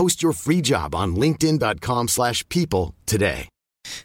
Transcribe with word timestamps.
Post 0.00 0.22
your 0.22 0.34
free 0.34 0.60
job 0.62 0.94
on 0.94 1.12
linkedin.com/people 1.12 2.06
slash 2.08 2.42
people 2.46 2.94
today. 3.04 3.44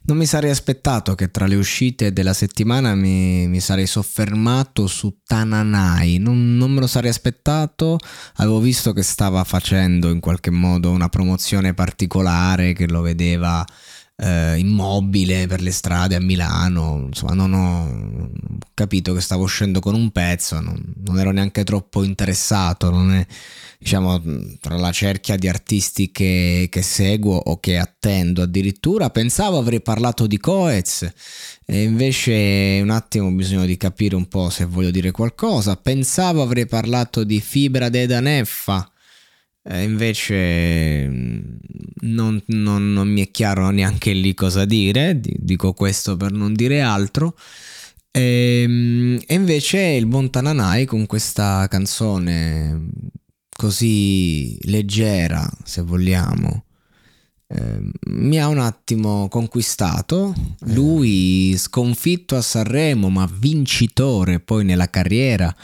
Non 0.01 0.17
mi 0.17 0.25
sarei 0.25 0.49
aspettato 0.49 1.15
che 1.15 1.31
tra 1.31 1.47
le 1.47 1.55
uscite 1.55 2.11
della 2.11 2.33
settimana 2.33 2.95
mi, 2.95 3.47
mi 3.47 3.61
sarei 3.61 3.87
soffermato 3.87 4.87
su 4.87 5.19
Tananai, 5.25 6.17
non, 6.17 6.57
non, 6.57 6.71
me 6.71 6.81
lo 6.81 6.87
sarei 6.87 7.09
aspettato, 7.09 7.97
avevo 8.35 8.59
visto 8.59 8.91
che 8.91 9.03
stava 9.03 9.41
facendo 9.45 10.09
in 10.09 10.19
qualche 10.19 10.51
modo 10.51 10.91
una 10.91 11.07
promozione 11.07 11.73
particolare 11.73 12.73
che 12.73 12.89
lo 12.89 12.99
vedeva 12.99 13.65
eh, 14.17 14.57
immobile 14.57 15.47
per 15.47 15.61
le 15.61 15.71
strade 15.71 16.15
a 16.15 16.21
Milano, 16.21 17.05
insomma 17.07 17.33
non 17.35 17.53
ho 17.53 18.29
capito 18.73 19.13
che 19.13 19.21
stavo 19.21 19.43
uscendo 19.43 19.79
con 19.79 19.95
un 19.95 20.11
pezzo, 20.11 20.59
non, 20.59 20.81
non 21.05 21.19
ero 21.19 21.31
neanche 21.31 21.63
troppo 21.63 22.03
interessato, 22.03 22.89
non 22.89 23.13
è 23.13 23.25
diciamo 23.77 24.21
tra 24.59 24.77
la 24.77 24.91
cerchia 24.91 25.35
di 25.35 25.47
artisti 25.47 26.11
che, 26.11 26.67
che 26.71 26.81
seguo 26.81 27.35
o 27.35 27.59
che 27.59 27.77
attendo 27.77 28.41
addirittura, 28.41 29.09
pensavo 29.09 29.57
avrei 29.57 29.81
parlato 29.81 30.27
di 30.27 30.37
Coez 30.37 31.11
e 31.65 31.83
invece 31.83 32.79
un 32.81 32.89
attimo 32.89 33.31
bisogna 33.31 33.65
di 33.65 33.77
capire 33.77 34.15
un 34.15 34.27
po' 34.27 34.49
se 34.49 34.65
voglio 34.65 34.91
dire 34.91 35.11
qualcosa, 35.11 35.75
pensavo 35.75 36.41
avrei 36.41 36.65
parlato 36.65 37.23
di 37.23 37.39
Fibra 37.39 37.89
de 37.89 38.07
Daneffa 38.07 38.89
eh, 39.67 39.81
invece 39.81 41.07
mm, 41.07 41.39
non, 42.01 42.41
non, 42.47 42.93
non, 42.93 43.07
mi 43.07 43.25
è 43.25 43.31
chiaro 43.31 43.69
neanche 43.71 44.13
lì 44.13 44.33
cosa 44.35 44.63
dire, 44.63 45.19
dico 45.19 45.73
questo 45.73 46.15
per 46.17 46.31
non 46.31 46.53
dire 46.53 46.81
altro. 46.81 47.35
E, 48.15 48.61
ehm, 48.61 49.19
e 49.27 49.33
invece 49.33 49.79
il 49.79 50.05
buon 50.05 50.29
Tananai 50.29 50.85
con 50.85 51.05
questa 51.05 51.67
canzone 51.67 52.87
così 53.49 54.57
leggera, 54.69 55.45
se 55.63 55.81
vogliamo, 55.81 56.63
eh, 57.55 57.79
mi 58.07 58.39
ha 58.39 58.47
un 58.47 58.59
attimo 58.59 59.27
conquistato. 59.29 60.33
Lui 60.65 61.55
sconfitto 61.57 62.35
a 62.35 62.41
Sanremo, 62.41 63.09
ma 63.09 63.29
vincitore 63.31 64.39
poi 64.39 64.65
nella 64.65 64.89
carriera 64.89 65.55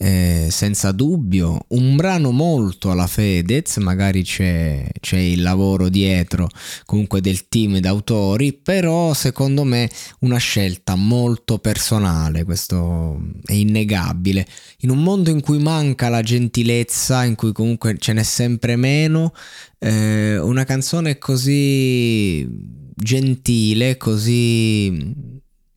eh, 0.00 0.46
senza 0.50 0.92
dubbio, 0.92 1.64
un 1.68 1.96
brano 1.96 2.30
molto 2.30 2.92
alla 2.92 3.08
Fedez, 3.08 3.78
magari 3.78 4.22
c'è, 4.22 4.86
c'è, 5.00 5.18
il 5.18 5.42
lavoro 5.42 5.88
dietro 5.88 6.48
comunque 6.84 7.20
del 7.20 7.48
team 7.48 7.78
d'autori, 7.78 8.52
però 8.52 9.12
secondo 9.12 9.64
me 9.64 9.90
una 10.20 10.38
scelta 10.38 10.94
molto 10.94 11.58
personale, 11.58 12.44
questo 12.44 13.20
è 13.44 13.54
innegabile. 13.54 14.46
In 14.78 14.90
un 14.90 15.02
mondo 15.02 15.30
in 15.30 15.40
cui 15.40 15.58
manca 15.58 16.08
la 16.08 16.22
gentilezza, 16.22 17.24
in 17.24 17.34
cui 17.34 17.52
comunque 17.52 17.96
ce 17.98 18.12
n'è 18.12 18.22
sempre 18.22 18.76
meno, 18.76 19.32
eh, 19.78 20.38
una 20.38 20.64
canzone 20.64 21.18
così 21.18 22.46
gentile, 22.94 23.96
così 23.96 25.14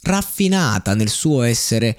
raffinata 0.04 0.96
nel 0.96 1.10
suo 1.10 1.44
essere 1.44 1.96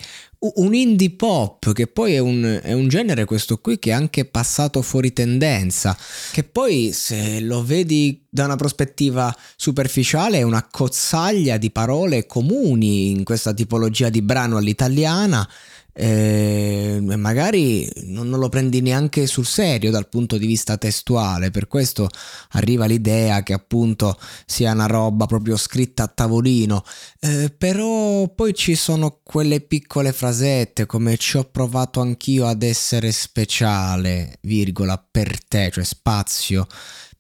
un 0.55 0.75
indie 0.75 1.11
pop 1.11 1.73
che 1.73 1.87
poi 1.87 2.15
è 2.15 2.19
un, 2.19 2.59
è 2.61 2.73
un, 2.73 2.89
genere 2.89 3.25
questo 3.25 3.59
qui 3.59 3.79
che 3.79 3.91
è 3.91 3.93
anche 3.93 4.25
passato 4.25 4.83
fuori 4.83 5.13
tendenza 5.13 5.97
che 6.33 6.43
poi 6.43 6.91
se 6.93 7.39
lo 7.39 7.63
vedi 7.63 8.27
da 8.29 8.47
una 8.47 8.57
prospettiva 8.57 9.33
superficiale 9.55 10.39
è 10.39 10.43
una 10.43 10.67
cozzaglia 10.69 11.59
di 11.59 11.71
parole 11.71 12.27
comuni 12.27 13.11
in 13.11 13.23
questa 13.23 13.55
tipologia 13.55 14.09
di 14.09 14.21
brano 14.21 14.57
all'italiana 14.57 15.49
eh, 15.95 16.99
magari 17.01 17.89
non, 18.05 18.29
non, 18.29 18.39
lo 18.39 18.49
prendi 18.49 18.81
neanche 18.81 19.27
sul 19.27 19.45
serio 19.45 19.91
dal 19.91 20.09
punto 20.09 20.39
di 20.39 20.47
vista 20.47 20.77
testuale, 20.79 21.51
per 21.51 21.69
questo 21.69 22.09
arriva 22.51 22.87
l'idea 22.87 23.43
che 23.43 23.53
appunto 23.53 24.19
sia 24.47 24.73
una 24.73 24.87
roba 24.87 25.27
proprio 25.27 25.57
scritta 25.57 26.05
a 26.05 26.09
tavolino, 26.09 26.83
eh, 27.21 27.53
però 27.57 28.29
poi 28.29 28.55
ci 28.55 28.75
sono 28.75 29.21
quelle 29.23 29.61
piccole 29.61 30.13
frasette 30.13 30.87
come 30.87 31.17
ci 31.17 31.37
ho 31.37 31.45
provato 31.45 32.01
anch'io 32.01 32.47
ad 32.47 32.63
essere 32.63 33.13
speciale, 33.13 34.39
virgola, 34.43 35.03
per 35.11 35.45
te, 35.45 35.71
cioè 35.71 35.85
spazio 35.85 36.67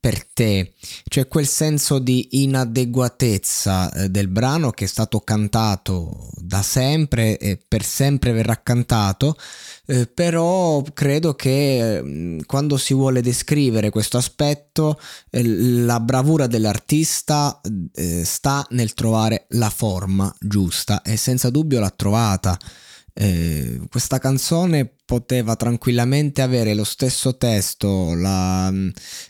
per 0.02 0.26
te, 0.26 0.72
cioè 1.04 1.28
quel 1.28 1.46
senso 1.46 2.00
di 2.00 2.42
inadeguatezza 2.42 3.92
eh, 3.92 4.08
del 4.08 4.26
brano 4.26 4.72
che 4.72 4.86
è 4.86 4.88
stato 4.88 5.20
cantato 5.20 6.28
da 6.38 6.60
sempre 6.60 7.38
e 7.38 7.56
per 7.56 7.84
sempre 7.84 8.32
verrà 8.32 8.60
cantato, 8.64 9.36
eh, 9.86 10.08
però 10.08 10.82
credo 10.92 11.34
che 11.34 11.98
eh, 11.98 12.42
quando 12.46 12.78
si 12.78 12.94
vuole 12.94 13.22
descrivere 13.22 13.90
questo 13.90 14.16
aspetto 14.16 14.98
eh, 15.30 15.44
la 15.44 16.00
bravura 16.00 16.48
dell'artista 16.48 17.60
eh, 17.94 18.24
sta 18.24 18.66
nel 18.70 18.94
trovare 18.94 19.46
la 19.50 19.70
forma 19.70 20.34
giusta 20.40 21.02
e 21.02 21.16
senza 21.16 21.48
dubbio 21.48 21.78
l'ha 21.78 21.90
trovata. 21.94 22.58
Eh, 23.14 23.78
questa 23.90 24.18
canzone 24.18 24.90
poteva 25.04 25.56
tranquillamente 25.56 26.40
avere 26.40 26.72
lo 26.72 26.84
stesso 26.84 27.36
testo, 27.36 28.14
la, 28.14 28.72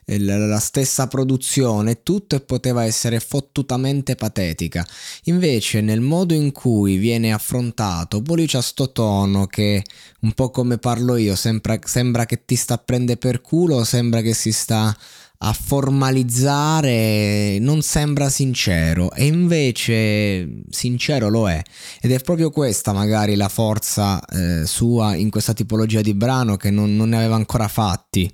eh, 0.05 0.21
la, 0.21 0.39
la, 0.39 0.61
stessa 0.61 1.09
produzione, 1.09 2.05
tutto 2.05 2.37
e 2.37 2.41
poteva 2.41 2.85
essere 2.85 3.19
fottutamente 3.19 4.15
patetica. 4.15 4.87
Invece, 5.25 5.81
nel 5.81 6.01
modo 6.01 6.35
in 6.35 6.53
cui 6.53 6.97
viene 6.97 7.33
affrontato, 7.33 8.23
poi 8.23 8.47
c'ha 8.47 8.63
sto 8.63 8.93
tono 8.93 9.47
che 9.47 9.83
un 10.21 10.33
po' 10.33 10.51
come 10.51 10.79
parlo 10.79 11.17
io, 11.17 11.35
sembra, 11.35 11.77
sembra 11.85 12.27
che 12.27 12.45
ti 12.45 12.55
sta 12.55 12.75
a 12.75 12.79
prendere 12.79 13.19
per 13.19 13.41
culo, 13.41 13.83
sembra 13.83 14.21
che 14.21 14.35
si 14.35 14.53
sta 14.53 14.97
a 15.45 15.53
formalizzare 15.53 17.59
non 17.59 17.83
sembra 17.83 18.29
sincero 18.29 19.13
e 19.13 19.27
invece 19.27 20.63
sincero 20.71 21.29
lo 21.29 21.49
è. 21.49 21.61
Ed 22.01 22.13
è 22.13 22.21
proprio 22.21 22.51
questa 22.51 22.93
magari 22.93 23.35
la 23.35 23.49
forza 23.49 24.25
eh, 24.25 24.67
sua 24.67 25.17
in 25.17 25.31
questa 25.31 25.53
tipologia 25.53 26.01
di 26.01 26.15
brano 26.15 26.57
che 26.57 26.71
non, 26.71 26.95
non 26.95 27.09
ne 27.09 27.17
aveva 27.17 27.35
ancora 27.35 27.67
fatti 27.67 28.33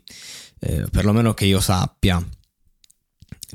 eh, 0.60 0.86
perlomeno 0.90 1.34
che 1.34 1.46
io 1.46 1.60
sappia. 1.60 2.22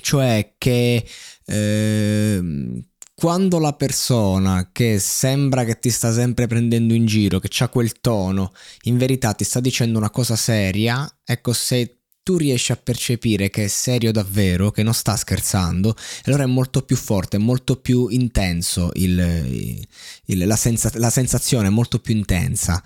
Cioè 0.01 0.55
che 0.57 1.05
eh, 1.45 2.83
quando 3.13 3.59
la 3.59 3.73
persona 3.73 4.69
che 4.71 4.97
sembra 4.97 5.63
che 5.63 5.77
ti 5.77 5.91
sta 5.91 6.11
sempre 6.11 6.47
prendendo 6.47 6.95
in 6.95 7.05
giro, 7.05 7.39
che 7.39 7.49
ha 7.63 7.69
quel 7.69 7.99
tono, 8.01 8.51
in 8.83 8.97
verità 8.97 9.33
ti 9.33 9.43
sta 9.43 9.59
dicendo 9.59 9.99
una 9.99 10.09
cosa 10.09 10.35
seria, 10.35 11.07
ecco 11.23 11.53
se 11.53 11.99
tu 12.23 12.37
riesci 12.37 12.71
a 12.71 12.77
percepire 12.77 13.49
che 13.49 13.65
è 13.65 13.67
serio 13.67 14.13
davvero, 14.13 14.71
che 14.71 14.81
non 14.81 14.93
sta 14.93 15.17
scherzando, 15.17 15.93
allora 16.23 16.43
è 16.43 16.47
molto 16.47 16.81
più 16.81 16.95
forte, 16.95 17.35
è 17.35 17.39
molto 17.39 17.75
più 17.75 18.07
intenso, 18.07 18.91
il, 18.93 19.85
il, 20.25 20.47
la, 20.47 20.55
senza, 20.55 20.89
la, 20.95 21.09
sensazione 21.09 21.67
è 21.67 21.69
molto 21.69 21.99
più 21.99 22.15
intensa. 22.15 22.81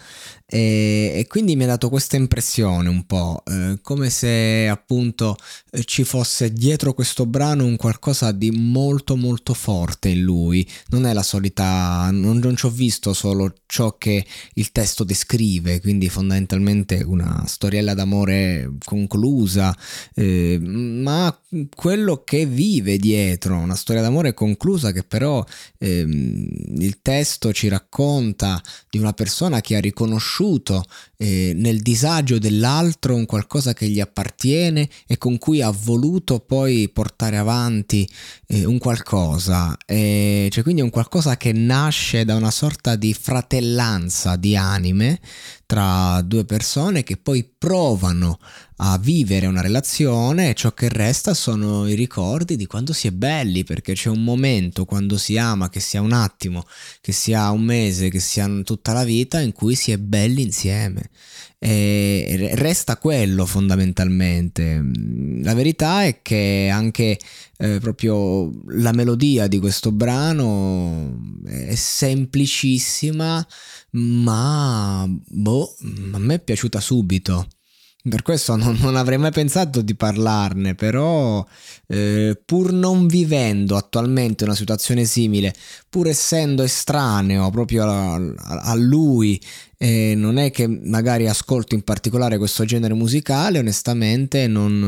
E, 0.50 1.12
e, 1.14 1.28
quindi 1.28 1.58
mi 1.58 1.66
ha 1.66 1.68
dato 1.68 1.90
questa 1.90 2.16
impressione 2.16 2.88
un 2.88 3.06
po', 3.06 3.44
eh, 3.46 3.80
come 3.82 4.10
se 4.10 4.70
appunto 4.70 5.36
eh, 5.72 5.84
ci 5.84 6.06
fosse 6.06 6.54
dietro 6.54 6.94
questo 6.94 7.26
brano 7.26 7.66
un 7.66 7.76
qualcosa 7.76 8.32
di 8.32 8.52
molto 8.52 9.18
molto 9.18 9.54
forte 9.54 10.08
in 10.08 10.22
lui. 10.22 10.66
Non 10.88 11.06
è 11.06 11.12
la 11.12 11.22
solita, 11.22 12.08
non, 12.14 12.38
non 12.38 12.56
ci 12.56 12.66
ho 12.66 12.70
visto 12.70 13.12
solo 13.12 13.56
ciò 13.66 13.98
che 13.98 14.26
il 14.54 14.72
testo 14.72 15.04
descrive, 15.04 15.82
quindi 15.82 16.08
fondamentalmente 16.08 17.04
una 17.06 17.44
storiella 17.46 17.94
d'amore 17.94 18.72
conclusa, 18.86 19.76
eh, 20.16 20.58
ma 20.62 21.38
quello 21.76 22.24
che 22.24 22.46
vive 22.46 22.98
dietro, 22.98 23.58
una 23.58 23.76
storia 23.76 24.02
d'amore 24.02 24.34
conclusa 24.34 24.94
che 24.94 25.04
però 25.04 25.44
ehm, 25.78 26.48
il 26.78 27.00
testo 27.02 27.52
ci 27.52 27.68
racconta 27.68 28.62
di 28.90 28.98
una 28.98 29.12
persona 29.12 29.60
che 29.60 29.76
ha 29.76 29.82
riconosciuto 29.82 30.36
eh, 31.18 31.54
nel 31.56 31.82
disagio 31.82 32.38
dell'altro 32.38 33.16
un 33.16 33.26
qualcosa 33.26 33.74
che 33.74 33.88
gli 33.88 34.00
appartiene 34.00 34.88
e 35.08 35.18
con 35.18 35.38
cui 35.38 35.62
ha 35.62 35.72
voluto 35.72 36.40
poi 36.40 36.90
portare 36.90 37.38
avanti 37.38 38.08
eh, 38.48 38.66
un 38.66 38.78
qualcosa, 38.78 39.76
eh, 39.86 40.48
cioè 40.52 40.64
quindi 40.64 40.82
un 40.82 40.90
qualcosa 40.90 41.38
che 41.38 41.52
nasce 41.52 42.26
da 42.26 42.36
una 42.36 42.52
sorta 42.52 42.96
di 42.96 43.14
fratellanza 43.14 44.36
di 44.36 44.56
anime 44.56 45.20
tra 45.68 46.22
due 46.22 46.46
persone 46.46 47.04
che 47.04 47.18
poi 47.18 47.48
provano 47.58 48.40
a 48.78 48.98
vivere 48.98 49.48
una 49.48 49.62
relazione 49.62 50.50
e 50.50 50.54
ciò 50.54 50.72
che 50.74 50.88
resta 50.88 51.34
sono 51.34 51.88
i 51.88 51.94
ricordi 51.94 52.56
di 52.56 52.66
quando 52.66 52.94
si 52.94 53.08
è 53.08 53.12
belli, 53.12 53.66
perché 53.66 53.94
c'è 53.94 54.10
un 54.10 54.24
momento 54.24 54.86
quando 54.86 55.18
si 55.18 55.38
ama, 55.38 55.70
che 55.70 55.82
sia 55.82 56.00
un 56.00 56.14
attimo, 56.14 56.64
che 57.02 57.12
sia 57.12 57.52
un 57.52 57.64
mese, 57.64 58.10
che 58.10 58.20
sia 58.20 58.48
tutta 58.64 58.94
la 58.94 59.04
vita, 59.04 59.42
in 59.42 59.52
cui 59.52 59.76
si 59.76 59.92
è 59.92 59.98
belli 59.98 60.42
insieme. 60.42 61.10
E 61.60 62.52
resta 62.54 62.98
quello 62.98 63.46
fondamentalmente. 63.48 64.80
La 65.42 65.56
verità 65.56 66.04
è 66.04 66.22
che 66.22 66.70
anche 66.72 67.18
eh, 67.58 67.80
proprio 67.80 68.52
la 68.68 68.92
melodia 68.92 69.48
di 69.48 69.58
questo 69.58 69.92
brano 69.92 71.18
è 71.46 71.74
semplicissima, 71.74 73.46
ma 73.92 75.10
boh, 75.58 75.76
a 76.12 76.20
me 76.20 76.36
è 76.36 76.40
piaciuta 76.40 76.80
subito. 76.80 77.48
Per 78.08 78.22
questo 78.22 78.56
non, 78.56 78.78
non, 78.80 78.96
avrei 78.96 79.18
mai 79.18 79.32
pensato 79.32 79.82
di 79.82 79.94
parlarne, 79.94 80.76
però 80.76 81.46
eh, 81.88 82.40
pur 82.46 82.72
non 82.72 83.06
vivendo 83.06 83.76
attualmente 83.76 84.46
una 84.46 84.56
situazione 84.56 85.04
simile, 85.04 85.54
pur 85.90 86.08
essendo 86.08 86.64
estraneo 86.64 87.50
proprio 87.50 87.84
a, 87.84 88.14
a, 88.16 88.76
lui, 88.76 89.42
eh, 89.78 90.14
non 90.16 90.38
è 90.38 90.52
che 90.52 90.68
magari 90.68 91.28
ascolto 91.28 91.76
in 91.76 91.82
particolare 91.82 92.38
questo 92.38 92.64
genere 92.64 92.94
musicale, 92.94 93.60
onestamente 93.60 94.48
non, 94.48 94.80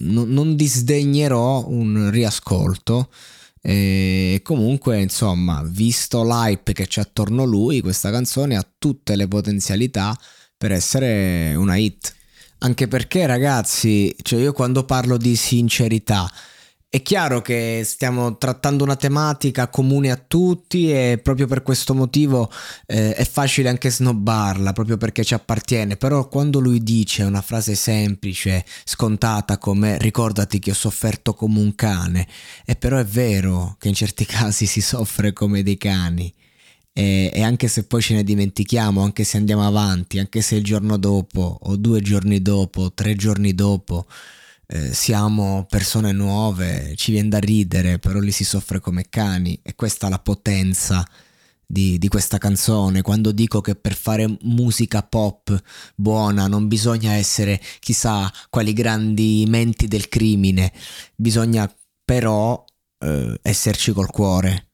non, 0.00 0.28
non 0.30 0.56
disdegnerò 0.56 1.68
un 1.68 2.10
riascolto. 2.10 3.08
E 3.66 4.40
comunque, 4.42 5.00
insomma, 5.00 5.62
visto 5.64 6.22
l'hype 6.22 6.74
che 6.74 6.86
c'è 6.86 7.00
attorno 7.00 7.44
a 7.44 7.46
lui, 7.46 7.80
questa 7.80 8.10
canzone 8.10 8.56
ha 8.56 8.68
tutte 8.78 9.16
le 9.16 9.26
potenzialità 9.26 10.14
per 10.54 10.70
essere 10.70 11.54
una 11.54 11.76
hit. 11.76 12.14
Anche 12.58 12.88
perché, 12.88 13.24
ragazzi, 13.24 14.14
cioè 14.20 14.42
io 14.42 14.52
quando 14.52 14.84
parlo 14.84 15.16
di 15.16 15.34
sincerità, 15.34 16.30
è 16.94 17.02
chiaro 17.02 17.42
che 17.42 17.82
stiamo 17.84 18.38
trattando 18.38 18.84
una 18.84 18.94
tematica 18.94 19.66
comune 19.66 20.12
a 20.12 20.16
tutti 20.16 20.92
e 20.92 21.18
proprio 21.20 21.48
per 21.48 21.64
questo 21.64 21.92
motivo 21.92 22.48
eh, 22.86 23.14
è 23.14 23.24
facile 23.24 23.68
anche 23.68 23.90
snobbarla, 23.90 24.72
proprio 24.72 24.96
perché 24.96 25.24
ci 25.24 25.34
appartiene, 25.34 25.96
però 25.96 26.28
quando 26.28 26.60
lui 26.60 26.84
dice 26.84 27.24
una 27.24 27.42
frase 27.42 27.74
semplice, 27.74 28.64
scontata 28.84 29.58
come 29.58 29.98
ricordati 29.98 30.60
che 30.60 30.70
ho 30.70 30.74
sofferto 30.74 31.34
come 31.34 31.58
un 31.58 31.74
cane, 31.74 32.28
e 32.64 32.76
però 32.76 32.98
è 32.98 33.04
vero 33.04 33.74
che 33.80 33.88
in 33.88 33.94
certi 33.94 34.24
casi 34.30 34.66
si 34.66 34.80
soffre 34.80 35.32
come 35.32 35.64
dei 35.64 35.76
cani 35.76 36.32
e, 36.92 37.28
e, 37.34 37.42
anche 37.42 37.66
se 37.66 37.86
poi 37.86 38.02
ce 38.02 38.14
ne 38.14 38.22
dimentichiamo, 38.22 39.02
anche 39.02 39.24
se 39.24 39.36
andiamo 39.36 39.66
avanti, 39.66 40.20
anche 40.20 40.42
se 40.42 40.54
il 40.54 40.62
giorno 40.62 40.96
dopo 40.96 41.58
o 41.60 41.74
due 41.74 42.00
giorni 42.00 42.40
dopo, 42.40 42.92
tre 42.92 43.16
giorni 43.16 43.52
dopo 43.52 44.06
eh, 44.74 44.92
siamo 44.92 45.66
persone 45.68 46.10
nuove, 46.10 46.94
ci 46.96 47.12
viene 47.12 47.28
da 47.28 47.38
ridere, 47.38 48.00
però 48.00 48.18
lì 48.18 48.32
si 48.32 48.42
soffre 48.42 48.80
come 48.80 49.06
cani 49.08 49.56
e 49.62 49.76
questa 49.76 50.08
è 50.08 50.10
la 50.10 50.18
potenza 50.18 51.06
di, 51.64 51.96
di, 51.96 52.08
questa 52.08 52.38
canzone, 52.38 53.00
quando 53.00 53.30
dico 53.30 53.60
che 53.60 53.76
per 53.76 53.94
fare 53.94 54.36
musica 54.42 55.04
pop 55.04 55.56
buona 55.94 56.48
non 56.48 56.66
bisogna 56.66 57.12
essere 57.12 57.60
chissà 57.78 58.30
quali 58.50 58.72
grandi 58.72 59.44
menti 59.46 59.86
del 59.86 60.08
crimine, 60.08 60.72
bisogna 61.14 61.72
però 62.04 62.64
eh, 62.98 63.38
esserci 63.42 63.92
col 63.92 64.10
cuore 64.10 64.73